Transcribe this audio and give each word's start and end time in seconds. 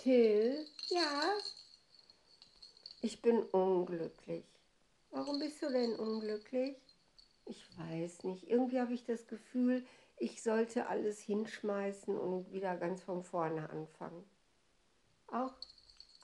Till, 0.00 0.66
ja, 0.88 1.34
ich 3.02 3.20
bin 3.20 3.42
unglücklich. 3.42 4.46
Warum 5.10 5.38
bist 5.38 5.60
du 5.62 5.68
denn 5.70 5.94
unglücklich? 5.94 6.74
Ich 7.44 7.66
weiß 7.78 8.24
nicht. 8.24 8.48
Irgendwie 8.48 8.80
habe 8.80 8.94
ich 8.94 9.04
das 9.04 9.26
Gefühl, 9.26 9.84
ich 10.16 10.42
sollte 10.42 10.86
alles 10.86 11.20
hinschmeißen 11.20 12.18
und 12.18 12.50
wieder 12.50 12.78
ganz 12.78 13.02
von 13.02 13.22
vorne 13.22 13.68
anfangen. 13.68 14.24
Auch, 15.26 15.52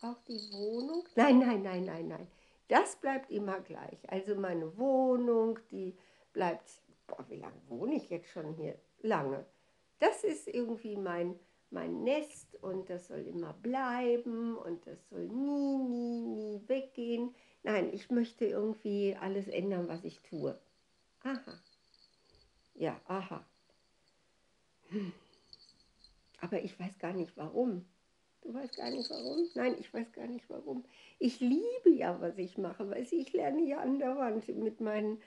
auch 0.01 0.23
die 0.27 0.41
Wohnung? 0.53 1.05
Nein, 1.15 1.39
nein, 1.41 1.61
nein, 1.61 1.85
nein, 1.85 2.09
nein. 2.09 2.29
Das 2.69 2.97
bleibt 2.97 3.31
immer 3.31 3.61
gleich. 3.61 4.11
Also 4.11 4.37
meine 4.37 4.79
Wohnung, 4.79 5.59
die 5.71 5.95
bleibt, 6.33 6.81
boah, 7.07 7.27
wie 7.29 7.41
lange 7.41 7.61
wohne 7.69 7.97
ich 7.97 8.09
jetzt 8.09 8.31
schon 8.31 8.55
hier? 8.55 8.79
Lange. 9.03 9.45
Das 9.99 10.25
ist 10.25 10.49
irgendwie 10.49 10.97
mein, 10.97 11.39
mein 11.71 12.03
Nest 12.05 12.57
und 12.63 12.89
das 12.89 13.09
soll 13.09 13.27
immer 13.27 13.53
bleiben 13.55 14.57
und 14.57 14.87
das 14.87 15.09
soll 15.09 15.27
nie, 15.29 15.79
nie, 15.79 16.27
nie 16.27 16.69
weggehen. 16.69 17.35
Nein, 17.63 17.93
ich 17.93 18.11
möchte 18.11 18.45
irgendwie 18.45 19.17
alles 19.21 19.49
ändern, 19.49 19.89
was 19.89 20.05
ich 20.05 20.21
tue. 20.21 20.59
Aha. 21.23 21.61
Ja, 22.75 23.01
aha. 23.07 23.45
Hm. 24.89 25.13
Aber 26.41 26.63
ich 26.63 26.79
weiß 26.79 26.99
gar 26.99 27.13
nicht 27.13 27.37
warum. 27.37 27.85
Du 28.43 28.55
weißt 28.55 28.77
gar 28.77 28.91
nicht 28.91 29.11
warum? 29.11 29.49
Nein, 29.55 29.75
ich 29.81 29.93
weiß 29.93 30.13
gar 30.13 30.27
nicht 30.29 30.49
warum. 30.49 30.85
Ich 31.19 31.41
liebe 31.41 31.91
ja, 31.91 32.21
was 32.21 32.39
ich 32.39 32.59
mache. 32.59 32.87
Du, 32.87 32.95
ich 32.95 33.33
lerne 33.33 33.63
ja 33.63 33.79
andauernd 33.79 34.47
mit 34.49 34.81
meinen, 34.81 35.21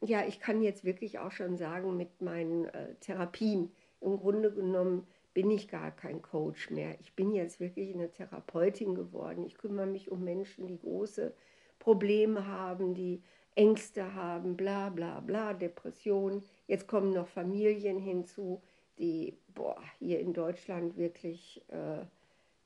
ja, 0.00 0.24
ich 0.24 0.38
kann 0.38 0.62
jetzt 0.62 0.84
wirklich 0.84 1.18
auch 1.18 1.32
schon 1.32 1.56
sagen, 1.56 1.96
mit 1.96 2.20
meinen 2.20 2.66
äh, 2.66 2.94
Therapien. 3.00 3.72
Im 4.00 4.18
Grunde 4.18 4.52
genommen 4.52 5.08
bin 5.34 5.50
ich 5.50 5.68
gar 5.68 5.90
kein 5.90 6.22
Coach 6.22 6.70
mehr. 6.70 6.96
Ich 7.00 7.14
bin 7.14 7.32
jetzt 7.32 7.60
wirklich 7.60 7.92
eine 7.92 8.10
Therapeutin 8.10 8.94
geworden. 8.94 9.44
Ich 9.44 9.58
kümmere 9.58 9.86
mich 9.86 10.10
um 10.10 10.22
Menschen, 10.22 10.66
die 10.66 10.78
große 10.78 11.34
Probleme 11.80 12.46
haben, 12.46 12.94
die 12.94 13.22
Ängste 13.56 14.14
haben, 14.14 14.56
bla 14.56 14.90
bla 14.90 15.20
bla, 15.20 15.52
Depressionen. 15.52 16.42
Jetzt 16.66 16.86
kommen 16.86 17.12
noch 17.12 17.28
Familien 17.28 17.98
hinzu, 17.98 18.62
die 18.98 19.36
boah, 19.54 19.80
hier 19.98 20.20
in 20.20 20.32
Deutschland 20.32 20.96
wirklich, 20.96 21.62
äh, 21.68 22.04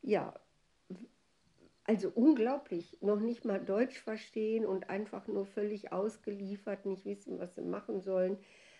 ja, 0.03 0.35
also 1.85 2.11
unglaublich, 2.14 2.98
noch 3.01 3.19
nicht 3.19 3.47
mal 3.47 3.64
Deutsch 3.64 3.98
verstehen 3.98 4.67
und 4.67 4.91
einfach 4.91 5.27
nur 5.27 5.47
völlig 5.47 5.91
ausgeliefert, 5.91 6.85
nicht 6.85 7.07
wissen, 7.07 7.39
was 7.39 7.55
sie 7.55 7.62
machen 7.62 8.01
sollen. 8.03 8.37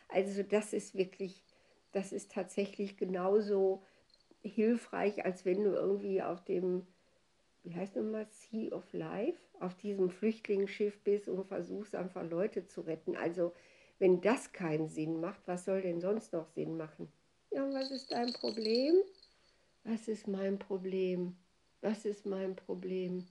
Also 0.09 0.43
das 0.43 0.75
ist 0.75 0.95
wirklich 0.95 1.43
das 1.93 2.13
ist 2.13 2.33
tatsächlich 2.33 2.97
genauso 2.97 3.83
hilfreich, 4.41 5.25
als 5.25 5.45
wenn 5.45 5.65
du 5.65 5.71
irgendwie 5.71 6.23
auf 6.23 6.45
dem, 6.45 6.87
wie 7.65 7.75
heißt 7.75 7.97
das 7.97 8.05
mal, 8.05 8.27
Sea 8.31 8.73
of 8.73 8.93
Life, 8.93 9.41
auf 9.61 9.75
diesem 9.75 10.11
Flüchtlingsschiff 10.11 11.01
bist 11.03 11.29
und 11.29 11.45
versuchst 11.47 11.95
einfach 11.95 12.29
Leute 12.29 12.67
zu 12.67 12.83
retten. 12.83 13.17
Also 13.17 13.53
wenn 13.99 14.21
das 14.21 14.53
keinen 14.53 14.89
Sinn 14.89 15.21
macht, 15.21 15.41
was 15.47 15.65
soll 15.65 15.83
denn 15.83 16.01
sonst 16.01 16.33
noch 16.33 16.49
Sinn 16.49 16.77
machen? 16.77 17.11
Ja, 17.51 17.69
was 17.73 17.91
ist 17.91 18.13
dein 18.13 18.33
Problem? 18.33 18.95
Was 19.85 20.07
ist 20.07 20.29
mein 20.29 20.59
Problem? 20.59 21.37
Was 21.81 22.05
ist 22.05 22.27
mein 22.27 22.55
Problem? 22.55 23.27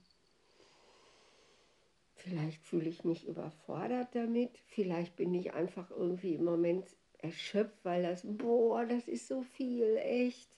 Vielleicht 2.16 2.60
fühle 2.64 2.88
ich 2.88 3.04
mich 3.04 3.26
überfordert 3.26 4.08
damit. 4.14 4.58
Vielleicht 4.66 5.14
bin 5.16 5.32
ich 5.34 5.52
einfach 5.52 5.90
irgendwie 5.90 6.34
im 6.34 6.44
Moment 6.44 6.88
erschöpft, 7.18 7.84
weil 7.84 8.02
das, 8.02 8.22
boah, 8.24 8.84
das 8.84 9.08
ist 9.08 9.28
so 9.28 9.42
viel, 9.42 9.96
echt. 9.96 10.48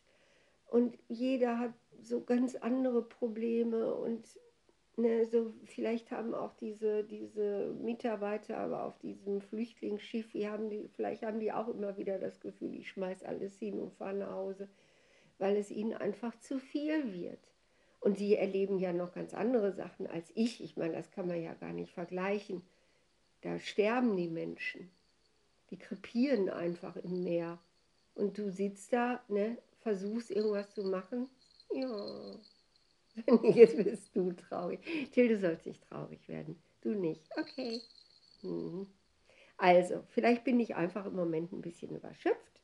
Und 0.66 0.96
jeder 1.08 1.58
hat 1.58 1.74
so 2.02 2.22
ganz 2.22 2.54
andere 2.54 3.02
Probleme 3.02 3.94
und 3.94 4.24
ne, 4.96 5.24
so 5.26 5.52
vielleicht 5.64 6.10
haben 6.10 6.34
auch 6.34 6.54
diese, 6.54 7.04
diese 7.04 7.74
Mitarbeiter 7.80 8.58
aber 8.58 8.84
auf 8.84 8.98
diesem 8.98 9.40
Flüchtlingsschiff, 9.40 10.30
die 10.32 10.48
haben 10.48 10.70
die, 10.70 10.88
vielleicht 10.88 11.22
haben 11.22 11.40
die 11.40 11.52
auch 11.52 11.68
immer 11.68 11.96
wieder 11.96 12.18
das 12.18 12.40
Gefühl, 12.40 12.74
ich 12.74 12.88
schmeiß 12.90 13.24
alles 13.24 13.58
hin 13.58 13.80
und 13.80 13.92
fahre 13.94 14.14
nach 14.14 14.32
Hause, 14.32 14.68
weil 15.38 15.56
es 15.56 15.70
ihnen 15.70 15.94
einfach 15.94 16.38
zu 16.38 16.58
viel 16.58 17.12
wird. 17.14 17.40
Und 17.98 18.16
sie 18.16 18.36
erleben 18.36 18.78
ja 18.78 18.94
noch 18.94 19.12
ganz 19.12 19.34
andere 19.34 19.72
Sachen 19.72 20.06
als 20.06 20.30
ich. 20.34 20.62
Ich 20.62 20.76
meine, 20.76 20.94
das 20.94 21.10
kann 21.10 21.26
man 21.26 21.42
ja 21.42 21.52
gar 21.52 21.72
nicht 21.72 21.92
vergleichen. 21.92 22.62
Da 23.42 23.58
sterben 23.58 24.16
die 24.16 24.28
Menschen 24.28 24.90
die 25.70 25.78
krepieren 25.78 26.48
einfach 26.48 26.96
im 26.96 27.22
Meer. 27.22 27.58
Und 28.14 28.36
du 28.38 28.50
sitzt 28.50 28.92
da, 28.92 29.22
ne, 29.28 29.58
versuchst 29.80 30.30
irgendwas 30.30 30.74
zu 30.74 30.84
machen. 30.84 31.28
Ja, 31.72 32.34
jetzt 33.54 33.76
bist 33.76 34.14
du 34.14 34.32
traurig. 34.32 34.80
Till, 35.12 35.28
du 35.28 35.38
sollst 35.38 35.66
nicht 35.66 35.82
traurig 35.88 36.28
werden. 36.28 36.60
Du 36.80 36.94
nicht. 36.94 37.22
Okay. 37.36 37.80
Mhm. 38.42 38.86
Also, 39.56 40.02
vielleicht 40.08 40.44
bin 40.44 40.58
ich 40.58 40.74
einfach 40.74 41.06
im 41.06 41.14
Moment 41.14 41.52
ein 41.52 41.60
bisschen 41.60 41.94
überschöpft 41.94 42.62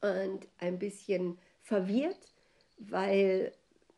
und 0.00 0.48
ein 0.58 0.78
bisschen 0.78 1.38
verwirrt, 1.60 2.32
weil 2.78 3.52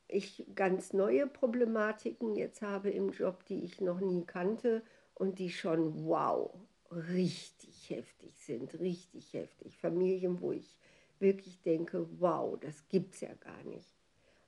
ich 0.09 0.45
ganz 0.55 0.93
neue 0.93 1.27
Problematiken 1.27 2.35
jetzt 2.37 2.63
habe 2.63 2.91
im 2.91 3.11
Job, 3.11 3.45
die 3.47 3.65
ich 3.65 3.81
noch 3.81 4.01
nie 4.01 4.25
kannte 4.25 4.83
und 5.15 5.39
die 5.39 5.51
schon 5.51 6.05
wow 6.05 6.51
richtig 6.97 7.91
heftig 7.91 8.39
sind, 8.39 8.79
richtig 8.81 9.33
heftig. 9.33 9.79
Familien, 9.79 10.41
wo 10.41 10.53
ich 10.53 10.77
wirklich 11.19 11.61
denke, 11.63 12.07
wow, 12.21 12.59
das 12.61 12.89
gibt 12.89 13.15
es 13.15 13.21
ja 13.21 13.35
gar 13.35 13.63
nicht. 13.65 13.95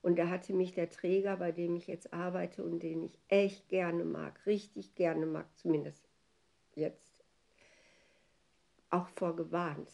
Und 0.02 0.18
da 0.18 0.28
hatte 0.28 0.52
mich 0.52 0.72
der 0.72 0.88
Träger, 0.88 1.36
bei 1.36 1.52
dem 1.52 1.74
ich 1.74 1.86
jetzt 1.86 2.12
arbeite 2.12 2.62
und 2.62 2.80
den 2.80 3.02
ich 3.02 3.18
echt 3.28 3.68
gerne 3.68 4.04
mag, 4.04 4.46
richtig 4.46 4.94
gerne 4.94 5.26
mag, 5.26 5.46
zumindest 5.56 6.08
jetzt, 6.74 7.24
auch 8.90 9.08
vorgewarnt. 9.08 9.90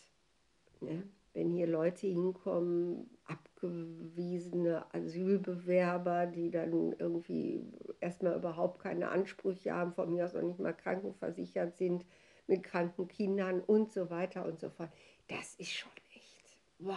Ne? 0.81 1.09
Wenn 1.33 1.51
hier 1.51 1.67
Leute 1.67 2.09
hinkommen, 2.09 3.09
abgewiesene 3.25 4.85
Asylbewerber, 4.93 6.27
die 6.27 6.51
dann 6.51 6.93
irgendwie 6.99 7.65
erstmal 8.01 8.37
überhaupt 8.37 8.81
keine 8.81 9.09
Ansprüche 9.09 9.73
haben, 9.73 9.95
von 9.95 10.13
mir 10.13 10.27
aus 10.27 10.35
auch 10.35 10.43
nicht 10.43 10.59
mal 10.59 10.75
krankenversichert 10.75 11.75
sind, 11.77 12.05
mit 12.47 12.63
kranken 12.63 13.09
Kindern 13.09 13.61
und 13.61 13.93
so 13.93 14.11
weiter 14.11 14.45
und 14.45 14.61
so 14.61 14.71
fort. 14.71 14.91
Das 15.29 15.55
ist 15.55 15.73
schon 15.73 15.91
echt, 16.15 16.59
wow, 16.79 16.97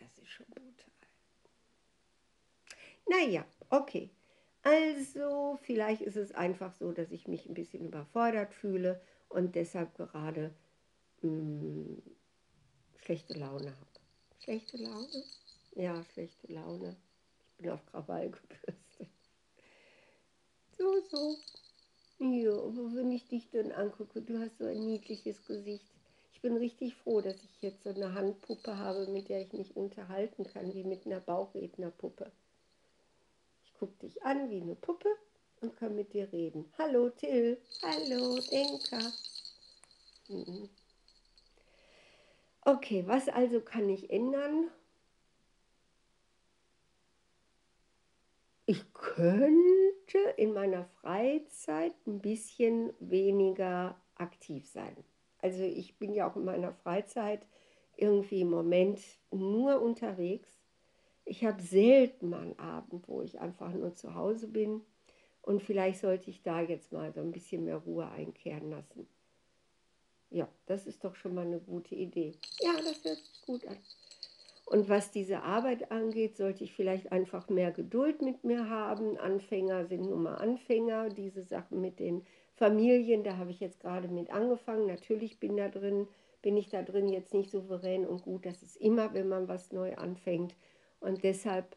das 0.00 0.18
ist 0.18 0.30
schon 0.30 0.46
brutal. 0.46 0.86
Naja, 3.08 3.44
okay. 3.70 4.10
Also 4.62 5.58
vielleicht 5.62 6.02
ist 6.02 6.16
es 6.16 6.32
einfach 6.32 6.72
so, 6.72 6.90
dass 6.90 7.12
ich 7.12 7.28
mich 7.28 7.46
ein 7.46 7.54
bisschen 7.54 7.84
überfordert 7.84 8.52
fühle 8.52 9.00
und 9.28 9.54
deshalb 9.54 9.94
gerade 9.94 10.52
mh, 11.22 11.28
hm, 11.28 12.02
schlechte 12.96 13.34
Laune 13.34 13.70
habe. 13.70 13.86
Schlechte 14.42 14.76
Laune? 14.76 15.24
Ja, 15.76 16.04
schlechte 16.12 16.52
Laune. 16.52 16.96
Ich 17.50 17.56
bin 17.58 17.70
auf 17.70 17.86
Krawall 17.86 18.30
gebürstet. 18.30 19.08
So, 20.76 21.00
so. 21.10 21.36
Ja, 22.18 22.52
aber 22.52 22.94
wenn 22.94 23.12
ich 23.12 23.28
dich 23.28 23.50
dann 23.50 23.72
angucke, 23.72 24.22
du 24.22 24.38
hast 24.38 24.58
so 24.58 24.64
ein 24.64 24.86
niedliches 24.86 25.44
Gesicht. 25.44 25.84
Ich 26.32 26.40
bin 26.40 26.56
richtig 26.56 26.94
froh, 26.94 27.20
dass 27.20 27.36
ich 27.44 27.62
jetzt 27.62 27.82
so 27.82 27.90
eine 27.90 28.14
Handpuppe 28.14 28.78
habe, 28.78 29.06
mit 29.08 29.28
der 29.28 29.42
ich 29.42 29.52
mich 29.52 29.76
unterhalten 29.76 30.44
kann, 30.44 30.72
wie 30.72 30.84
mit 30.84 31.04
einer 31.04 31.20
Bauchrednerpuppe. 31.20 32.32
Ich 33.64 33.74
gucke 33.74 33.94
dich 34.00 34.22
an 34.22 34.48
wie 34.48 34.62
eine 34.62 34.76
Puppe 34.76 35.08
und 35.60 35.76
kann 35.76 35.94
mit 35.94 36.14
dir 36.14 36.32
reden. 36.32 36.72
Hallo 36.78 37.10
Till, 37.10 37.58
hallo 37.82 38.38
Denker. 38.50 39.12
Mhm. 40.28 40.70
Okay, 42.62 43.04
was 43.06 43.28
also 43.28 43.60
kann 43.60 43.88
ich 43.90 44.10
ändern? 44.10 44.70
Ich 48.64 48.92
könnte 48.94 49.95
in 50.14 50.52
meiner 50.52 50.84
Freizeit 50.84 51.94
ein 52.06 52.20
bisschen 52.20 52.92
weniger 53.00 54.00
aktiv 54.14 54.68
sein. 54.68 54.96
Also 55.40 55.62
ich 55.62 55.98
bin 55.98 56.14
ja 56.14 56.30
auch 56.30 56.36
in 56.36 56.44
meiner 56.44 56.72
Freizeit 56.72 57.46
irgendwie 57.96 58.40
im 58.40 58.50
Moment 58.50 59.00
nur 59.30 59.80
unterwegs. 59.80 60.58
Ich 61.24 61.44
habe 61.44 61.62
selten 61.62 62.28
mal 62.28 62.42
einen 62.42 62.58
Abend, 62.58 63.08
wo 63.08 63.22
ich 63.22 63.40
einfach 63.40 63.72
nur 63.72 63.94
zu 63.94 64.14
Hause 64.14 64.48
bin. 64.48 64.82
Und 65.42 65.62
vielleicht 65.62 66.00
sollte 66.00 66.30
ich 66.30 66.42
da 66.42 66.60
jetzt 66.60 66.92
mal 66.92 67.12
so 67.12 67.20
ein 67.20 67.32
bisschen 67.32 67.64
mehr 67.64 67.76
Ruhe 67.76 68.08
einkehren 68.08 68.70
lassen. 68.70 69.08
Ja, 70.30 70.48
das 70.66 70.86
ist 70.86 71.04
doch 71.04 71.14
schon 71.14 71.34
mal 71.34 71.46
eine 71.46 71.60
gute 71.60 71.94
Idee. 71.94 72.32
Ja, 72.60 72.74
das 72.76 73.04
hört 73.04 73.18
sich 73.18 73.42
gut 73.42 73.66
an. 73.66 73.76
Und 74.66 74.88
was 74.88 75.12
diese 75.12 75.44
Arbeit 75.44 75.92
angeht, 75.92 76.36
sollte 76.36 76.64
ich 76.64 76.74
vielleicht 76.74 77.12
einfach 77.12 77.48
mehr 77.48 77.70
Geduld 77.70 78.20
mit 78.20 78.42
mir 78.42 78.68
haben. 78.68 79.16
Anfänger 79.16 79.86
sind 79.86 80.02
nun 80.02 80.24
mal 80.24 80.34
Anfänger. 80.34 81.08
Diese 81.08 81.42
Sachen 81.42 81.80
mit 81.80 82.00
den 82.00 82.26
Familien, 82.56 83.22
da 83.22 83.36
habe 83.36 83.52
ich 83.52 83.60
jetzt 83.60 83.78
gerade 83.78 84.08
mit 84.08 84.30
angefangen. 84.30 84.88
Natürlich 84.88 85.38
bin 85.38 85.56
da 85.56 85.68
drin, 85.68 86.08
bin 86.42 86.56
ich 86.56 86.68
da 86.68 86.82
drin 86.82 87.08
jetzt 87.08 87.32
nicht 87.32 87.48
souverän 87.48 88.04
und 88.04 88.22
gut. 88.22 88.44
Das 88.44 88.64
ist 88.64 88.76
immer, 88.76 89.14
wenn 89.14 89.28
man 89.28 89.46
was 89.46 89.70
neu 89.70 89.94
anfängt. 89.94 90.56
Und 90.98 91.22
deshalb 91.22 91.76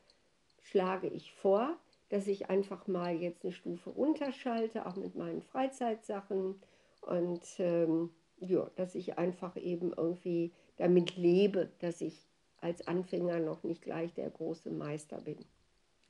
schlage 0.64 1.10
ich 1.10 1.32
vor, 1.32 1.78
dass 2.10 2.26
ich 2.26 2.50
einfach 2.50 2.88
mal 2.88 3.16
jetzt 3.16 3.44
eine 3.44 3.54
Stufe 3.54 3.92
runterschalte, 3.92 4.88
auch 4.88 4.96
mit 4.96 5.16
meinen 5.16 5.44
Freizeitsachen 5.44 6.56
und 7.02 7.44
ähm, 7.60 8.10
ja, 8.40 8.68
dass 8.78 8.96
ich 8.96 9.20
einfach 9.20 9.58
eben 9.58 9.94
irgendwie 9.96 10.54
damit 10.78 11.18
lebe, 11.18 11.70
dass 11.80 12.02
ich 12.02 12.30
als 12.62 12.88
Anfänger 12.88 13.40
noch 13.40 13.64
nicht 13.64 13.82
gleich 13.82 14.14
der 14.14 14.30
große 14.30 14.72
Meister 14.72 15.22
bin. 15.22 15.46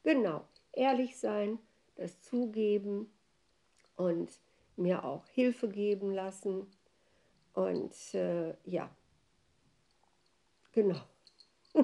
Genau, 0.03 0.45
ehrlich 0.73 1.17
sein, 1.17 1.59
das 1.95 2.21
zugeben 2.21 3.11
und 3.95 4.31
mir 4.77 5.03
auch 5.03 5.27
Hilfe 5.27 5.67
geben 5.69 6.11
lassen. 6.13 6.67
Und 7.53 7.93
äh, 8.13 8.53
ja, 8.63 8.89
genau. 10.71 11.01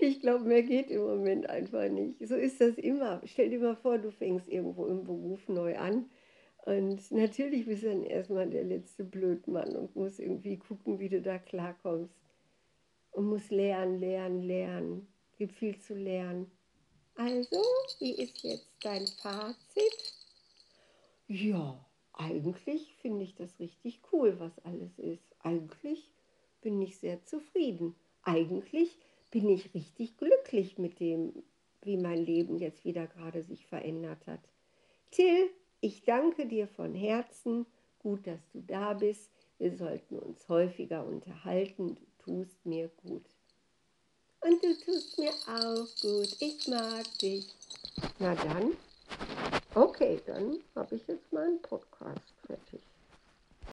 ich 0.00 0.20
glaube, 0.20 0.44
mehr 0.44 0.62
geht 0.62 0.90
im 0.90 1.02
Moment 1.02 1.48
einfach 1.48 1.88
nicht. 1.88 2.26
So 2.26 2.36
ist 2.36 2.60
das 2.60 2.78
immer. 2.78 3.20
Stell 3.24 3.50
dir 3.50 3.58
mal 3.58 3.76
vor, 3.76 3.98
du 3.98 4.10
fängst 4.10 4.48
irgendwo 4.48 4.86
im 4.86 5.04
Beruf 5.04 5.48
neu 5.48 5.76
an. 5.76 6.10
Und 6.64 7.10
natürlich 7.10 7.66
bist 7.66 7.82
du 7.82 7.88
dann 7.88 8.02
erstmal 8.02 8.48
der 8.48 8.64
letzte 8.64 9.04
Blödmann 9.04 9.74
und 9.76 9.96
musst 9.96 10.20
irgendwie 10.20 10.58
gucken, 10.58 10.98
wie 10.98 11.08
du 11.08 11.20
da 11.20 11.38
klarkommst. 11.38 12.14
Und 13.12 13.26
musst 13.26 13.50
lernen, 13.50 14.00
lernen, 14.00 14.42
lernen. 14.42 15.08
Gibt 15.36 15.54
viel 15.54 15.78
zu 15.78 15.94
lernen. 15.94 16.50
Also, 17.16 17.62
wie 17.98 18.12
ist 18.12 18.42
jetzt 18.42 18.70
dein 18.82 19.06
Fazit? 19.06 20.14
Ja, 21.26 21.84
eigentlich 22.12 22.94
finde 23.00 23.24
ich 23.24 23.34
das 23.34 23.58
richtig 23.58 24.00
cool, 24.12 24.38
was 24.38 24.58
alles 24.64 24.98
ist. 24.98 25.24
Eigentlich 25.40 26.10
bin 26.60 26.80
ich 26.82 26.98
sehr 26.98 27.24
zufrieden. 27.24 27.94
Eigentlich 28.22 28.98
bin 29.30 29.48
ich 29.48 29.74
richtig 29.74 30.16
glücklich 30.16 30.78
mit 30.78 31.00
dem, 31.00 31.42
wie 31.82 31.96
mein 31.96 32.24
Leben 32.24 32.58
jetzt 32.58 32.84
wieder 32.84 33.06
gerade 33.06 33.42
sich 33.42 33.66
verändert 33.66 34.26
hat. 34.26 34.40
Till, 35.10 35.50
ich 35.80 36.04
danke 36.04 36.46
dir 36.46 36.68
von 36.68 36.94
Herzen. 36.94 37.66
Gut, 37.98 38.26
dass 38.26 38.40
du 38.52 38.60
da 38.60 38.94
bist. 38.94 39.30
Wir 39.60 39.76
sollten 39.76 40.18
uns 40.18 40.48
häufiger 40.48 41.04
unterhalten. 41.04 41.94
Du 41.94 42.24
tust 42.24 42.64
mir 42.64 42.88
gut. 43.02 43.26
Und 44.40 44.64
du 44.64 44.74
tust 44.78 45.18
mir 45.18 45.32
auch 45.46 45.86
gut. 46.00 46.34
Ich 46.40 46.66
mag 46.66 47.04
dich. 47.18 47.46
Na 48.18 48.34
dann, 48.34 48.72
okay, 49.74 50.18
dann 50.24 50.60
habe 50.74 50.94
ich 50.94 51.06
jetzt 51.06 51.30
meinen 51.30 51.60
Podcast 51.60 52.32
fertig. 52.46 52.80